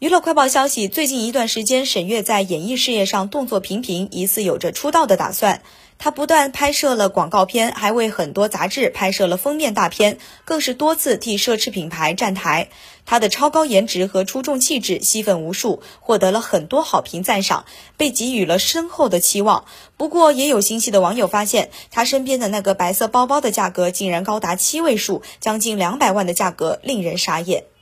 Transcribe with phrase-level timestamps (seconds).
[0.00, 5.62] 娱乐快报消息最近一段时间沈月在演艺事业上动作频频疑似有着出道的打算。
[5.98, 12.70] 她不但拍摄了广告片还为很多杂志拍摄了封面大片更是多次替奢侈品牌站台。
[13.06, 17.64] 她的超高颜值和出众气质吸粉无数获得了很多好评赞赏
[17.96, 19.64] 被给予了深厚的期望。
[19.96, 27.73] 不过也有心细的网友发现她身边的那个白色包包的价格竟然高达七位数将近两百万的价格令人傻眼。